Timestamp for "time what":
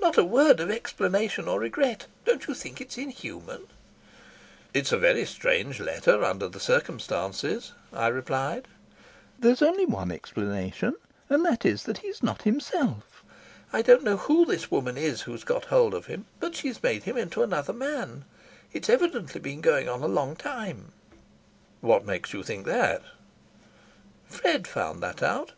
20.34-22.04